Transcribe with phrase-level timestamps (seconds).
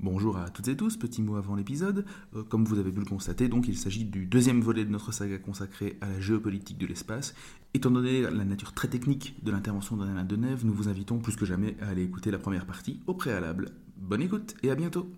[0.00, 2.04] Bonjour à toutes et tous, petit mot avant l'épisode.
[2.36, 5.10] Euh, comme vous avez pu le constater, donc il s'agit du deuxième volet de notre
[5.10, 7.34] saga consacrée à la géopolitique de l'espace.
[7.74, 11.44] Étant donné la nature très technique de l'intervention d'Anna Deneuve, nous vous invitons plus que
[11.44, 13.72] jamais à aller écouter la première partie au préalable.
[13.96, 15.10] Bonne écoute et à bientôt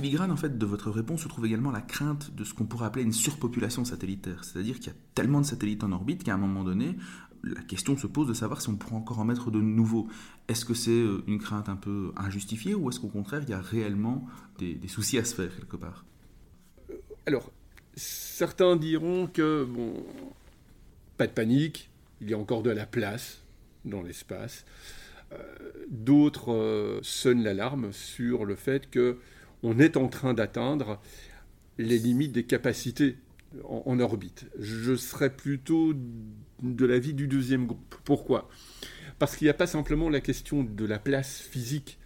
[0.00, 2.86] filigrane, en fait, de votre réponse se trouve également la crainte de ce qu'on pourrait
[2.86, 4.44] appeler une surpopulation satellitaire.
[4.44, 6.96] C'est-à-dire qu'il y a tellement de satellites en orbite qu'à un moment donné,
[7.44, 10.08] la question se pose de savoir si on pourra encore en mettre de nouveaux.
[10.48, 13.52] Est-ce que c'est euh, une crainte un peu injustifiée ou est-ce qu'au contraire, il y
[13.52, 14.26] a réellement
[14.58, 16.06] des, soucis à se faire quelque part?
[17.26, 17.52] Alors,
[17.94, 20.02] certains diront que, bon,
[21.18, 21.90] pas de panique,
[22.22, 23.42] il y a encore de la place
[23.84, 24.64] dans l'espace.
[25.32, 25.36] Euh,
[25.90, 29.18] d'autres euh, sonnent l'alarme sur le fait que
[29.62, 31.00] on est en train d'atteindre
[31.78, 33.16] les limites des capacités
[33.64, 34.46] en, orbite.
[34.58, 35.94] Je serais plutôt
[36.62, 37.96] de l'avis du deuxième groupe.
[38.04, 38.48] Pourquoi?
[39.18, 41.98] Parce qu'il n'y a pas simplement la question de la place physique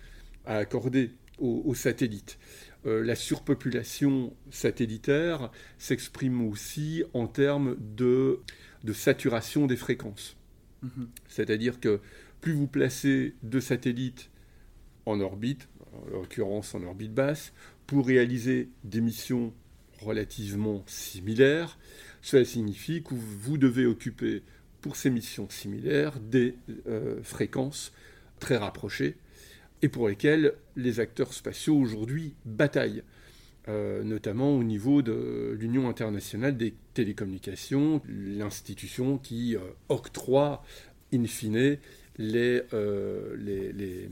[0.47, 2.39] à accorder aux, satellites.
[2.87, 8.41] Euh, la surpopulation satellitaire s'exprime aussi en termes de,
[8.85, 10.37] de saturation des fréquences.
[10.83, 11.09] Mhm.
[11.29, 12.01] C'est-à-dire que
[12.41, 14.31] plus vous placez de satellites
[15.07, 17.53] en orbite, en l'occurrence en orbite basse,
[17.87, 19.53] pour réaliser des missions
[20.01, 21.79] relativement similaires.
[22.23, 24.43] Cela signifie que vous devez occuper
[24.81, 27.93] pour ces missions similaires des euh, fréquences
[28.39, 29.17] très rapprochées
[29.83, 33.03] et pour lesquelles les acteurs spatiaux aujourd'hui bataillent,
[33.69, 40.63] euh, notamment au niveau de l'Union internationale des télécommunications, l'institution qui euh, octroie
[41.13, 41.79] in fine
[42.21, 44.09] euh, les, les,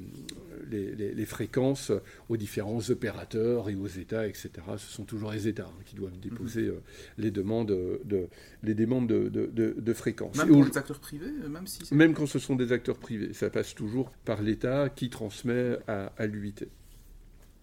[1.15, 1.93] les, fréquences
[2.29, 4.51] aux différents opérateurs et aux États, etc.
[4.77, 6.71] Ce sont toujours les États hein, qui doivent déposer mhm.
[6.71, 6.81] euh,
[7.19, 8.29] les demandes de,
[8.63, 10.37] les demandes de, de, de fréquences.
[10.37, 13.33] Même pour les acteurs privés Même, si même quand ce sont des acteurs privés.
[13.35, 16.67] Ça passe toujours par l'État qui transmet à, à l'UIT.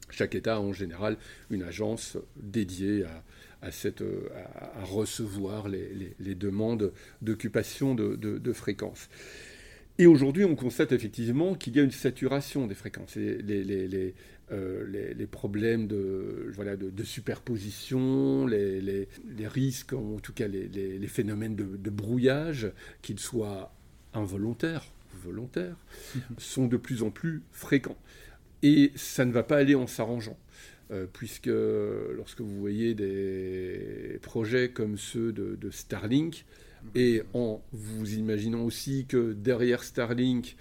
[0.09, 1.17] Chaque État a en général
[1.49, 3.23] une agence dédiée à,
[3.61, 9.09] à, cette, à, recevoir les, les demandes d'occupation de, de, fréquences.
[9.99, 13.17] Et aujourd'hui, on constate effectivement qu'il y a une saturation des fréquences.
[13.17, 14.15] Les, les,
[14.49, 19.07] euh, les, problèmes de, voilà, de, superposition, les,
[19.41, 22.71] risques, en tout cas les, phénomènes de, brouillage,
[23.01, 23.75] qu'ils soient
[24.13, 25.75] involontaires ou volontaires,
[26.15, 26.21] mhm.
[26.37, 27.97] sont de plus en plus fréquents.
[28.63, 30.39] Et ça ne va pas aller en s'arrangeant.
[30.91, 31.51] Euh, puisque
[32.15, 36.45] lorsque vous voyez des projets comme ceux de Starlink,
[36.95, 40.55] et en vous imaginant aussi que derrière Starlink,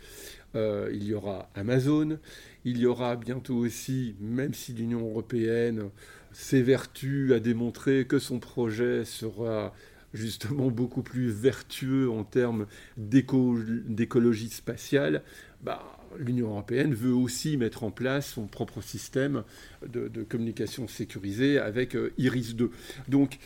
[0.54, 2.18] euh, il y aura Amazon,
[2.64, 5.90] il y aura bientôt aussi, même si l'Union européenne
[6.32, 9.74] s'évertue à démontrer que son projet sera
[10.14, 15.22] justement beaucoup plus vertueux en termes d'écologie spatiale,
[15.62, 19.42] bah, l'Union européenne veut aussi mettre en place son propre système
[19.86, 22.70] de, communication sécurisée avec euh, Iris 2.
[23.08, 23.38] Donc,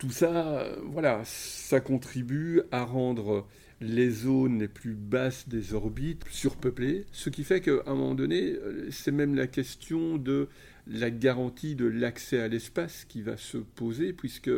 [0.00, 3.46] tout ça, voilà, ça contribue à rendre
[3.82, 8.54] les zones les plus basses des orbites surpeuplées, ce qui fait qu'à un moment donné,
[8.90, 10.48] c'est même la question de
[10.86, 14.50] la garantie de l'accès à l'espace qui va se poser, puisque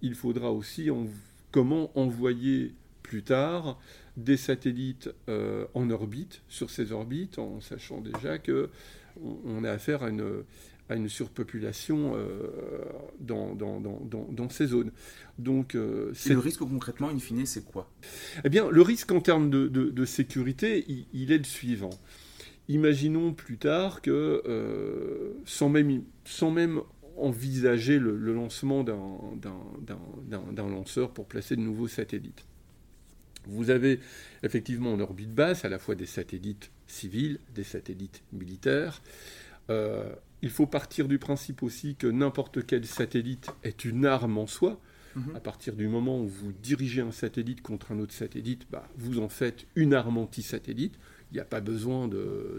[0.00, 0.88] il faudra aussi
[1.50, 3.78] comment envoyer plus tard
[4.16, 8.70] des satellites euh, en orbite, sur ces orbites, en sachant déjà que
[9.44, 10.44] on a affaire à une,
[10.90, 12.48] à une surpopulation euh,
[13.20, 14.90] dans, dans, dans, dans, ces zones.
[15.38, 17.88] Donc, euh, Et le risque concrètement, in fine, c'est quoi?
[18.44, 21.90] Eh bien, le risque en termes de, de, sécurité, il, est le suivant.
[22.68, 26.80] Imaginons plus tard que, euh, sans, même, sans même
[27.16, 32.44] envisager le, le lancement d'un lanceur pour placer de nouveaux satellites,
[33.46, 34.00] vous avez
[34.42, 39.02] effectivement en orbite basse à la fois des satellites civils, des satellites militaires.
[39.70, 44.46] Euh, il faut partir du principe aussi que n'importe quel satellite est une arme en
[44.46, 44.80] soi.
[45.16, 45.34] Mhm.
[45.34, 49.18] À partir du moment où vous dirigez un satellite contre un autre satellite, bah, vous
[49.18, 50.94] en faites une arme anti-satellite.
[51.30, 52.08] Il n'y a pas besoin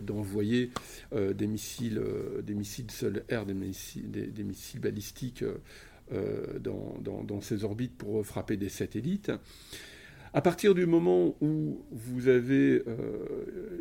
[0.01, 0.71] d'envoyer
[1.13, 5.43] euh, des missiles, euh, des missiles sol-air, des missiles, des, missiles balistiques
[6.13, 9.31] euh, dans, ces orbites pour frapper des satellites.
[10.33, 12.81] À partir du moment où vous avez,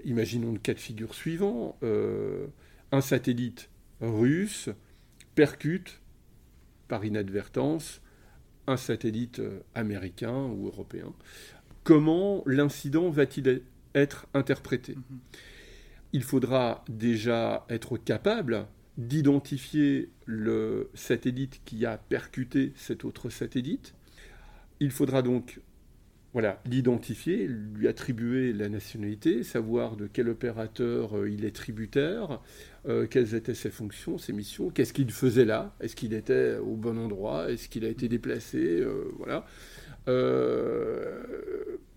[0.04, 1.78] imaginons le cas de figure suivant,
[2.90, 3.68] un satellite
[4.00, 4.70] russe
[5.34, 6.00] percute
[6.88, 8.00] par inadvertance
[8.66, 9.40] un satellite
[9.74, 11.12] américain ou européen.
[11.84, 13.62] Comment l'incident va-t-il
[13.94, 14.94] être interprété?
[14.94, 15.18] Mhm.
[16.12, 18.66] Il faudra déjà être capable
[18.98, 23.94] d'identifier le satellite qui a percuté cet autre satellite.
[24.80, 25.60] Il faudra donc
[26.32, 32.40] voilà, l'identifier, lui attribuer la nationalité, savoir de quel opérateur euh, il est tributaire,
[32.88, 36.76] euh, quelles étaient ses fonctions, ses missions, qu'est-ce qu'il faisait là, est-ce qu'il était au
[36.76, 39.44] bon endroit, est-ce qu'il a été déplacé, euh, voilà.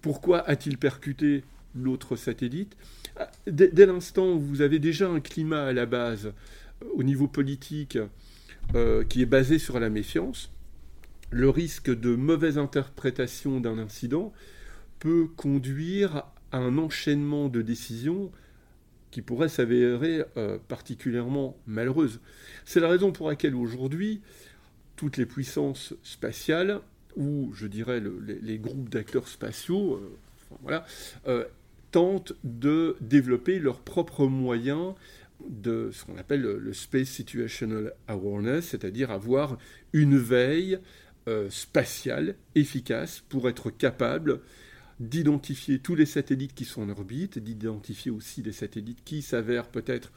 [0.01, 1.43] pourquoi a-t-il percuté
[1.75, 2.75] l'autre satellite?
[3.15, 6.33] Ah, Dès, dès l'instant où vous avez déjà un climat à la base,
[6.95, 7.99] au niveau politique,
[9.09, 10.49] qui est basé sur la méfiance,
[11.33, 14.31] le risque de mauvaise interprétation d'un incident
[14.99, 18.31] peut conduire à un enchaînement de décisions
[19.09, 22.19] qui pourraient s'avérer euh, particulièrement malheureuses.
[22.65, 24.21] C'est la raison pour laquelle aujourd'hui,
[24.95, 26.79] toutes les puissances spatiales,
[27.15, 28.01] ou je dirais
[28.41, 29.99] les, groupes d'acteurs spatiaux,
[30.69, 30.79] euh,
[31.27, 31.45] euh,
[31.89, 34.93] tentent de développer leurs propres moyens
[35.49, 39.57] de ce qu'on appelle le Space Situational Awareness, c'est-à-dire avoir
[39.93, 40.79] une veille
[41.29, 44.41] euh, spatiale efficace pour être capable
[44.99, 50.11] d'identifier tous les satellites qui sont en orbite, d'identifier aussi des satellites qui s'avèrent peut-être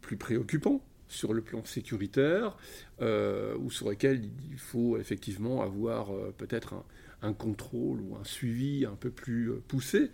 [0.00, 2.56] plus préoccupants sur le plan sécuritaire,
[3.00, 6.84] euh, ou sur lesquels il faut effectivement avoir euh, peut-être
[7.22, 10.12] un, contrôle ou un suivi un peu plus poussé,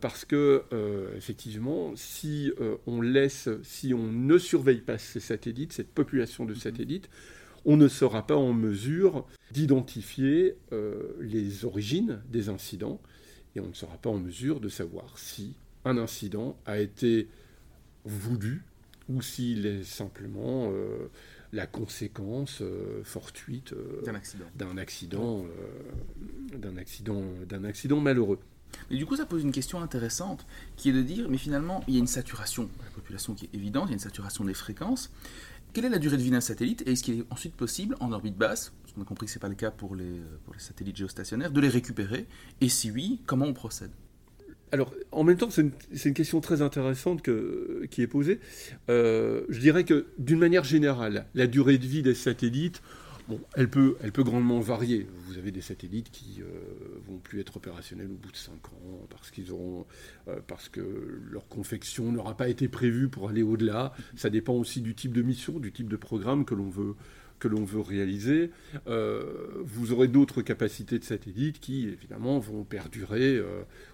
[0.00, 0.62] parce que
[1.16, 2.52] effectivement, si
[2.86, 7.10] on laisse, si on ne surveille pas ces satellites, cette population de satellites,
[7.64, 13.00] on ne sera pas en mesure d'identifier euh, les origines des incidents
[13.56, 17.28] et on ne sera pas en mesure de savoir si un incident a été
[18.04, 18.62] voulu
[19.08, 21.08] ou s'il est simplement euh,
[21.52, 23.74] la conséquence euh, fortuite
[24.04, 25.44] d'un accident, d'un accident,
[26.52, 28.40] d'un accident, d'un accident malheureux.
[28.90, 30.46] Mais du coup, ça pose une question intéressante,
[30.76, 33.46] qui est de dire, mais finalement, il y a une saturation de la population qui
[33.46, 35.10] est évidente, il y a une saturation des fréquences,
[35.74, 38.12] quelle est la durée de vie d'un satellite et est-ce qu'il est ensuite possible, en
[38.12, 40.54] orbite basse, parce qu'on a compris que ce n'est pas le cas pour les, pour
[40.54, 42.26] les satellites géostationnaires, de les récupérer
[42.60, 43.90] Et si oui, comment on procède?
[44.72, 48.40] Alors, en même temps, c'est une, question très intéressante qui est posée.
[48.88, 52.82] Euh, je dirais que, d'une manière générale, la durée de vie des satellites,
[53.56, 55.06] Elle peut, grandement varier.
[55.26, 56.44] Vous avez des satellites qui euh,
[57.06, 59.86] vont plus être opérationnels au bout de 5 ans parce qu'ils auront,
[60.28, 63.94] euh, parce que leur confection n'aura pas été prévue pour aller au-delà.
[64.16, 68.50] Ça dépend aussi du type de mission, du type de programme que l'on veut réaliser.
[68.88, 69.24] Euh,
[69.64, 73.42] vous aurez d'autres capacités de satellites qui, évidemment, vont perdurer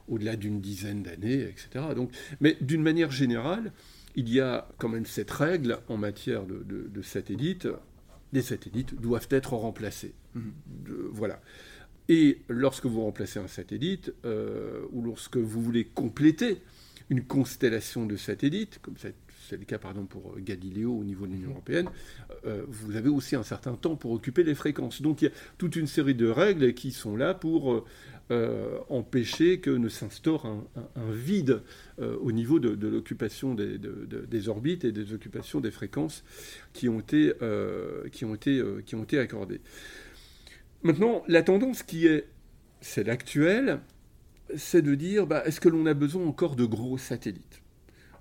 [0.08, 1.94] au-delà d'une dizaine d'années, etc.
[1.94, 2.10] Donc,
[2.40, 3.72] mais d'une manière générale,
[4.16, 7.68] il y a quand même cette règle en matière de satellites
[8.32, 10.14] les satellites doivent être remplacés.
[10.34, 10.52] Mhm.
[11.12, 11.40] voilà.
[12.08, 16.60] Et lorsque vous remplacez un satellite, euh, ou lorsque vous voulez compléter
[17.08, 19.14] une constellation de satellites, comme c'est
[19.56, 21.52] le cas par exemple pour Galileo au niveau de l'Union mhm.
[21.54, 21.88] européenne,
[22.46, 25.02] euh, vous avez aussi un certain temps pour occuper les fréquences.
[25.02, 27.84] Donc il y a toute une série de règles qui sont là pour
[28.30, 30.64] euh, empêcher que ne s'instaure un,
[31.10, 31.62] vide
[32.00, 36.22] euh, au niveau de, l'occupation des, orbites et des occupations des fréquences
[36.72, 39.60] qui ont été, euh, qui ont été, qui ont été accordées.
[40.82, 42.28] Maintenant, la tendance qui est
[42.80, 43.80] celle actuelle,
[44.56, 47.59] c'est de dire bah, est-ce que l'on a besoin encore de gros satellites?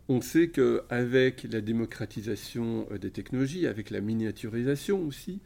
[0.10, 5.40] On sait qu'avec la démocratisation des technologies, avec la miniaturisation aussi,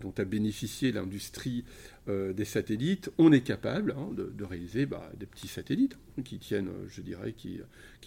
[0.00, 1.64] dont a bénéficié l'industrie
[2.08, 6.38] euh, des satellites, on est capable hein, de, réaliser bah, des petits satellites hein, qui
[6.38, 7.60] tiennent, euh, je dirais, qui,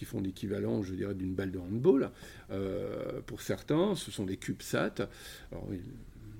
[0.04, 2.10] font l'équivalent, je dirais, d'une balle de handball.
[2.50, 5.08] Euh, pour certains, ce sont des CubeSat.
[5.50, 5.66] Alors,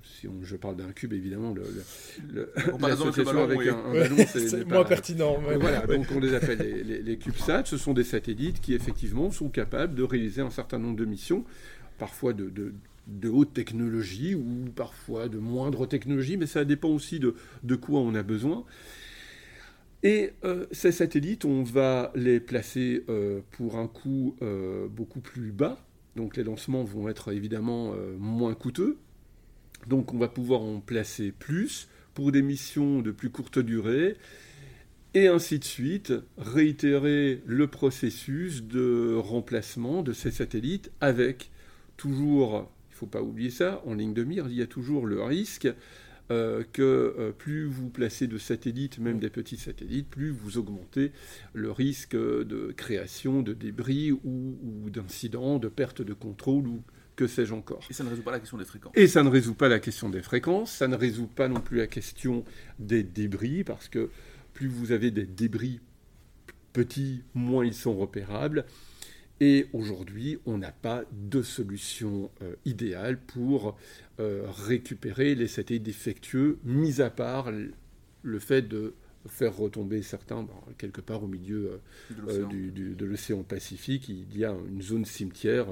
[0.05, 5.39] si je parle d'un cube, évidemment, le, l'association avec un, ballon, c'est, moins pertinent.
[5.61, 7.65] voilà, donc on les appelle les, les, CubeSat.
[7.67, 11.45] Ce sont des satellites qui, effectivement, sont capables de réaliser un certain nombre de missions,
[11.99, 12.51] parfois de
[13.07, 18.01] de haute technologie ou parfois de moindre technologie, mais ça dépend aussi de, de quoi
[18.01, 18.65] on a besoin.
[20.03, 25.51] Et euh, ces satellites, on va les placer euh, pour un coût euh, beaucoup plus
[25.51, 25.79] bas.
[26.17, 28.99] Donc les lancements vont être évidemment moins coûteux.
[29.89, 34.17] Donc on va pouvoir en placer plus pour des missions de plus courte durée.
[35.15, 41.51] Et ainsi de suite, réitérer le processus de remplacement de ces satellites avec
[41.97, 45.05] toujours il ne faut pas oublier ça, en ligne de mire, il y a toujours
[45.05, 45.69] le risque
[46.31, 46.83] euh, que
[47.19, 51.11] euh, plus vous placez de satellites, même des petits satellites, plus vous augmentez
[51.55, 56.83] le risque de création de débris ou, d'incidents, de perte de contrôle ou
[57.17, 57.81] que sais-je encore.
[57.91, 58.93] Et ça ne résout pas la question des fréquences.
[58.97, 61.79] Et ça ne résout pas la question des fréquences, ça ne résout pas non plus
[61.79, 62.45] la question
[62.79, 64.11] des débris, parce que
[64.53, 65.81] plus vous avez des débris
[66.73, 68.65] petits, moins ils sont repérables.
[69.41, 73.77] Et aujourd'hui, on n'a pas de solution euh, idéale pour
[74.21, 77.51] euh, récupérer les satellites défectueux, mis à part
[78.23, 78.95] le fait de
[79.29, 80.47] faire retomber certains
[80.79, 81.81] quelque part au milieu
[82.29, 84.09] euh, de l'océan Pacifique.
[84.09, 85.67] Il y a une zone cimetière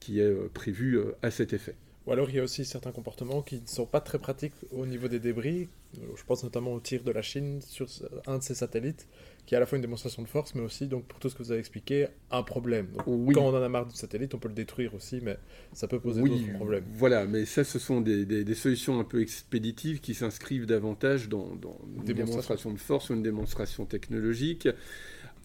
[0.00, 1.74] qui est prévue à cet effet.
[2.06, 4.86] Ou alors il y a aussi certains comportements qui ne sont pas très pratiques au
[4.86, 5.68] niveau des débris.
[5.94, 7.88] Je pense notamment au tir de la Chine sur
[8.26, 9.08] un de ses satellites,
[9.46, 11.34] qui est à la fois une démonstration de force, mais aussi, donc, pour tout ce
[11.34, 12.88] que vous avez expliqué, un problème.
[13.04, 15.38] Quand on en a marre du satellite, on peut le détruire aussi, mais
[15.72, 16.84] ça peut poser d'autres problèmes.
[16.92, 21.56] Voilà, mais ça, ce sont des, solutions un peu expéditives qui s'inscrivent davantage dans,
[21.96, 24.68] une démonstration de force ou une démonstration technologique.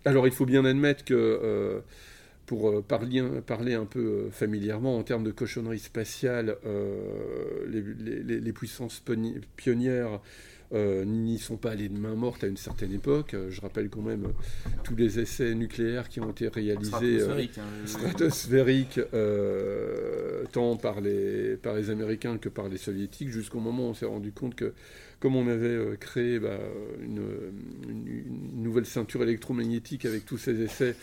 [0.03, 1.13] Alors, il faut bien admettre que...
[1.13, 1.81] Euh,
[2.45, 6.57] pour euh, parler, parler, un peu euh, familièrement en termes de cochonnerie spatiale,
[7.67, 9.03] les, les, puissances
[9.55, 10.19] pionnières
[10.73, 13.33] euh, n'y sont pas allés de main morte à une certaine époque.
[13.33, 17.19] Euh, je rappelle quand même euh, tous les essais nucléaires qui ont été réalisés
[17.85, 23.89] stratosphériques, hein, tant par les, par les Américains que par les Soviétiques, jusqu'au moment où
[23.89, 24.73] on s'est rendu compte que
[25.21, 26.59] comme on avait créé bah,
[27.01, 27.21] une,
[28.55, 30.95] nouvelle ceinture électromagnétique avec tous ces essais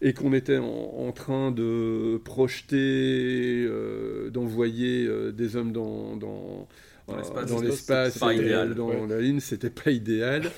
[0.00, 3.68] et qu'on était en, train de projeter,
[4.30, 6.66] d'envoyer des hommes dans
[7.06, 10.50] dans l'espace, dans, dans la ligne, c'était pas idéal.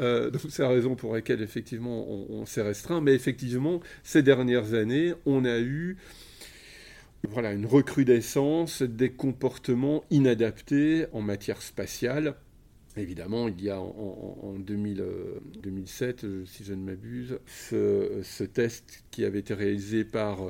[0.00, 3.00] Euh, donc c'est la raison pour laquelle effectivement on, s'est restreint.
[3.00, 5.96] Mais effectivement, ces dernières années, on a eu
[7.28, 12.34] voilà, une recrudescence des comportements inadaptés en matière spatiale.
[12.96, 19.38] Évidemment, il y a en, 2007, euh, si je ne m'abuse, ce, test qui avait
[19.38, 20.40] été réalisé par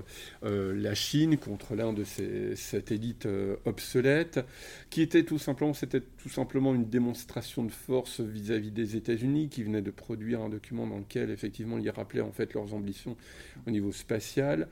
[0.43, 4.41] euh, la Chine contre l'un de ses satellites euh, obsolètes,
[4.89, 9.63] qui était tout simplement, c'était tout simplement une démonstration de force vis-à-vis des États-Unis, qui
[9.63, 13.19] venait de produire un document dans lequel effectivement ils rappelaient en fait leurs ambitions
[13.67, 14.69] au niveau spatial,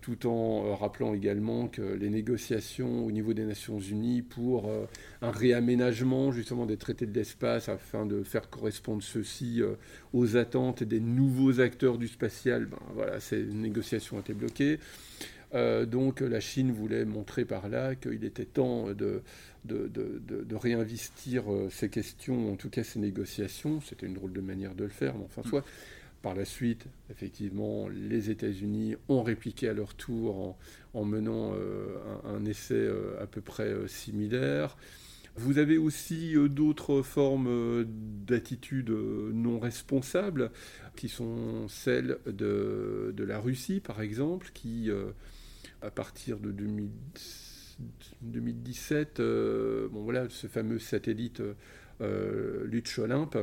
[0.00, 4.68] tout en rappelant également que les négociations au niveau des Nations Unies pour
[5.26, 9.74] un réaménagement justement des traités de l'espace afin de faire correspondre ceux-ci euh,
[10.12, 14.78] aux attentes des nouveaux acteurs du spatial, ben, voilà, ces négociations ont été bloquées.
[15.54, 19.22] Euh, donc la Chine voulait montrer par là qu'il était temps de,
[19.64, 23.80] de, de, réinvestir euh, ces questions, en tout cas ces négociations.
[23.80, 25.64] C'était une drôle de manière de le faire, mais enfin soit.
[26.22, 30.56] Par la suite, effectivement, les États-Unis ont répliqué à leur tour
[30.92, 32.88] en, menant un, un, essai
[33.20, 34.76] à peu près similaire.
[35.38, 40.50] Vous avez aussi euh, d'autres formes euh, d'attitudes euh, non responsables,
[40.96, 44.90] qui sont celles de, la Russie, par exemple, qui,
[45.82, 51.42] à partir de 2017, bon voilà, ce fameux satellite
[52.00, 53.36] Lutsch Olympe,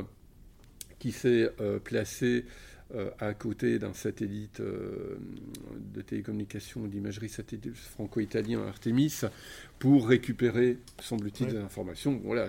[0.98, 1.48] qui s'est
[1.84, 2.44] placé
[2.94, 5.16] euh, à côté d'un satellite euh,
[5.94, 9.22] de télécommunication d'imagerie satellite franco-italien Artemis
[9.80, 12.20] pour récupérer, semble-t-il, des informations.
[12.22, 12.48] Voilà,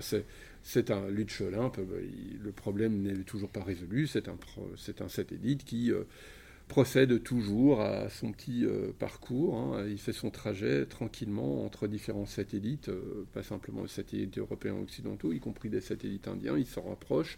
[0.61, 1.03] c'est un
[1.41, 1.95] Olympe, bah,
[2.43, 4.37] le problème n'est toujours pas résolu, c'est un,
[4.99, 6.03] un satellite qui euh,
[6.67, 8.65] procède toujours à son petit
[8.99, 9.57] parcours.
[9.57, 9.85] Hein.
[9.87, 12.89] Il fait son trajet tranquillement entre différents satellites,
[13.33, 16.57] pas simplement les satellites européens occidentaux, y compris des satellites indiens.
[16.57, 17.37] Il s'en rapproche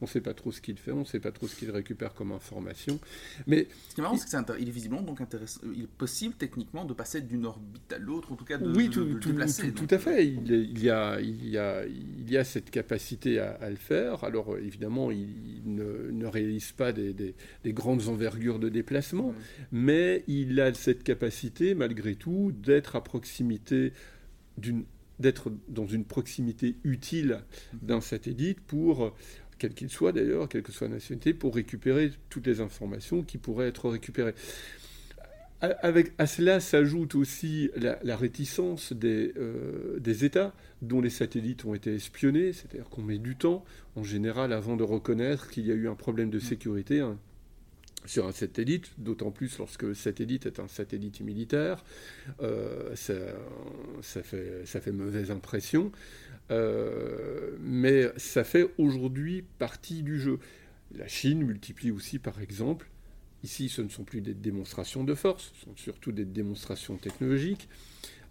[0.00, 1.70] on ne sait pas trop ce qu'il fait, on ne sait pas trop ce qu'il
[1.70, 2.98] récupère comme information.
[3.46, 5.60] Mais ce qui est marrant, c'est qu'il est visiblement donc intéressant.
[5.74, 8.90] Il est possible techniquement de passer d'une orbite à l'autre, en tout cas de, oui,
[8.90, 9.72] tout, déplacer.
[9.72, 10.26] Tout, à fait.
[10.26, 14.24] Il, y a, il, y a, il y a cette capacité à, le faire.
[14.24, 17.34] Alors évidemment, il ne, réalise pas des,
[17.66, 19.34] grandes envergures de déplacement,
[19.72, 23.92] mais il a cette capacité, malgré tout, d'être à proximité
[24.56, 24.84] d'une
[25.18, 27.40] d'être dans une proximité utile
[27.82, 29.12] d'un satellite pour
[29.58, 33.38] quel qu'il soit d'ailleurs, quelle que soit la nationalité, pour récupérer toutes les informations qui
[33.38, 34.34] pourraient être récupérées.
[35.60, 41.74] Avec, à cela s'ajoute aussi la, réticence des, euh, des, États dont les satellites ont
[41.74, 43.64] été espionnés, c'est-à-dire qu'on met du temps
[43.96, 47.02] en général avant de reconnaître qu'il y a eu un problème de sécurité
[48.06, 51.84] sur un satellite, d'autant plus lorsque le satellite est un satellite militaire,
[52.42, 55.92] euh, ça, fait mauvaise impression.
[56.50, 60.38] Euh, mais ça fait aujourd'hui partie du jeu.
[60.94, 62.88] La Chine multiplie aussi, par exemple,
[63.44, 67.68] ici ce ne sont plus des démonstrations de force, ce sont surtout des démonstrations technologiques.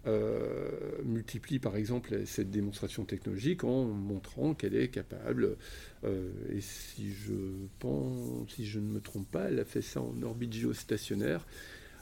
[0.08, 0.70] Euh,
[1.04, 5.58] multiplie par exemple cette démonstration technologique en montrant qu'elle est capable,
[6.06, 7.34] euh, et si je
[7.80, 11.46] pense, si je ne me trompe pas, elle a fait ça en orbite géostationnaire,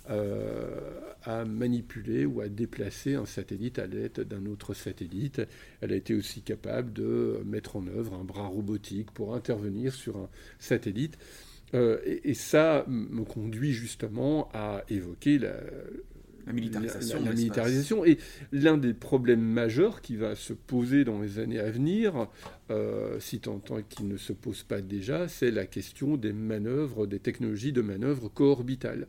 [0.08, 5.42] à manipuler ou à déplacer un satellite à l'aide d'un autre satellite.
[5.82, 10.18] Elle a été aussi capable de mettre en œuvre un bras robotique pour intervenir sur
[10.18, 11.18] un satellite.
[11.74, 15.56] Euh, et, ça me conduit justement à évoquer la,
[16.54, 18.06] militarisation.
[18.06, 18.18] Et
[18.52, 22.28] l'un des problèmes majeurs qui va se poser dans les années à venir,
[22.70, 27.08] euh, si tant est qu'il ne se pose pas déjà, c'est la question des manœuvres,
[27.08, 29.08] des technologies de manœuvre co-orbitales.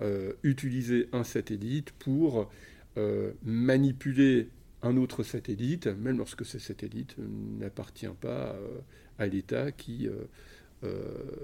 [0.00, 2.48] Euh, utiliser un satellite pour
[2.96, 4.48] euh, manipuler
[4.82, 7.16] un autre satellite, même lorsque ce satellite
[7.58, 8.56] n'appartient pas
[9.18, 10.08] à l'État qui,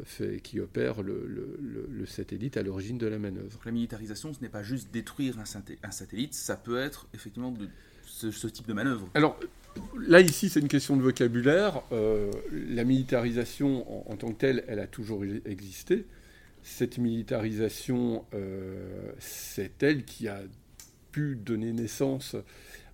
[0.04, 3.60] fait, qui opère le, satellite à l'origine de la manœuvre.
[3.64, 5.44] La militarisation, ce n'est pas juste détruire un,
[5.90, 7.68] satellite, ça peut être effectivement de
[8.06, 9.08] ce, type de manœuvre.
[9.14, 9.38] Alors,
[9.98, 11.82] Là, ici, c'est une question de vocabulaire.
[11.90, 16.06] la militarisation en, tant que telle, elle a toujours existé
[16.64, 20.40] cette militarisation, euh, c'est elle qui a
[21.12, 22.36] pu donner naissance,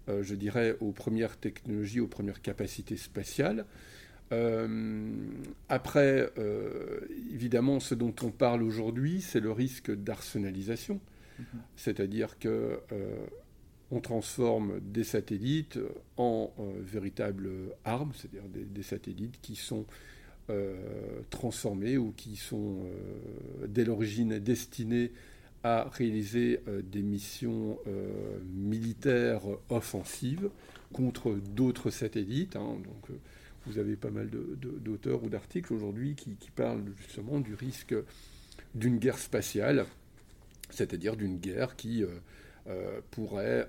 [0.08, 3.64] euh, je dirais, aux premières technologies, aux premières capacités spatiales.
[4.32, 5.08] Euh,
[5.68, 6.32] après,
[7.32, 11.00] évidemment, ce dont on parle aujourd'hui, c'est le risque d'arsenalisation,
[11.40, 11.44] mm-hmm.
[11.76, 12.80] c'est-à-dire que
[13.92, 15.80] on transforme des satellites
[16.16, 17.50] en véritables
[17.84, 19.84] armes, c'est-à-dire des, satellites qui sont
[20.50, 20.74] euh,
[21.28, 25.12] transformés ou qui sont euh, dès l'origine destinés
[25.62, 27.78] à réaliser euh, des missions
[28.52, 30.50] militaires offensives
[30.92, 32.56] contre d'autres satellites.
[32.56, 32.78] Hein.
[32.82, 33.16] donc,
[33.70, 37.94] vous avez pas mal d'auteurs ou d'articles aujourd'hui qui, parlent justement du risque
[38.74, 39.86] d'une guerre spatiale,
[40.70, 42.04] c'est-à-dire d'une guerre qui
[43.10, 43.68] pourrait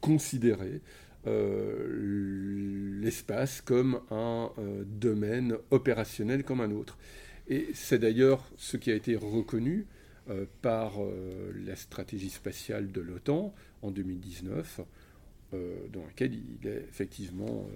[0.00, 0.80] considérer
[1.26, 6.96] euh, l'espace comme un euh, domaine opérationnel comme un autre.
[7.48, 9.86] Et c'est d'ailleurs ce qui a été reconnu
[10.30, 10.94] euh, par
[11.66, 14.80] la stratégie spatiale de l'OTAN en 2019,
[15.52, 17.66] dans laquelle il est effectivement,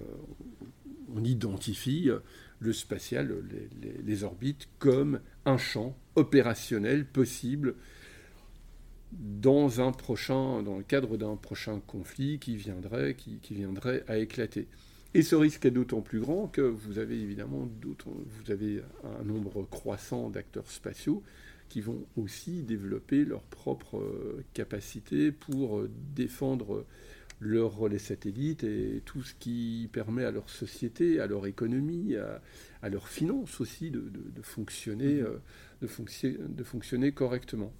[1.13, 2.09] on identifie
[2.63, 3.43] le spatial,
[4.03, 7.75] les, orbites, comme un champ opérationnel possible
[9.11, 14.67] dans, un prochain, dans le cadre d'un prochain conflit qui viendrait, qui, viendrait à éclater.
[15.13, 19.63] Et ce risque est d'autant plus grand que vous avez évidemment vous avez un nombre
[19.69, 21.21] croissant d'acteurs spatiaux
[21.69, 24.03] qui vont aussi développer leurs propres
[24.53, 25.83] capacités pour
[26.15, 26.85] défendre
[27.43, 32.89] leurs relais satellites et tout ce qui permet à leur société, à leur économie, à,
[32.89, 36.25] leurs finances aussi de, fonctionner, mm-hmm.
[36.25, 37.73] euh, de fonctionner correctement.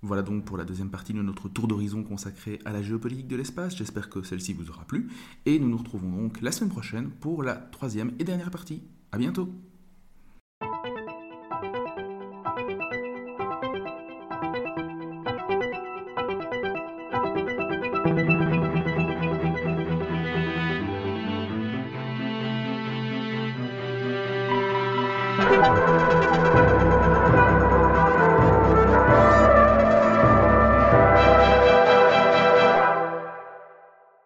[0.00, 3.34] Voilà donc pour la deuxième partie de notre tour d'horizon consacré à la géopolitique de
[3.34, 3.76] l'espace.
[3.76, 5.08] J'espère que celle-ci vous aura plu.
[5.44, 8.82] Et nous nous retrouvons donc la semaine prochaine pour la troisième et dernière partie.
[9.10, 9.52] A bientôt